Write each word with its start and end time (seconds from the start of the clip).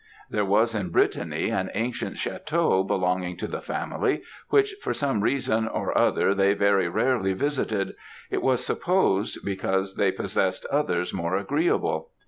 There 0.31 0.43
was 0.45 0.73
in 0.73 0.89
Brittany 0.89 1.51
an 1.51 1.69
ancient 1.75 2.15
château 2.15 2.87
belonging 2.87 3.37
to 3.37 3.45
the 3.45 3.61
family, 3.61 4.23
which, 4.49 4.73
for 4.81 4.95
some 4.95 5.21
reason 5.21 5.67
or 5.67 5.95
other, 5.95 6.33
they 6.33 6.55
very 6.55 6.89
rarely 6.89 7.33
visited; 7.33 7.95
it 8.31 8.41
was 8.41 8.65
supposed, 8.65 9.45
because 9.45 9.97
they 9.97 10.11
possessed 10.11 10.65
others 10.71 11.13
more 11.13 11.35
agreeable. 11.37 12.09